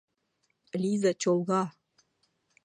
[0.81, 1.61] ЛИЙЗА ЧОЛГА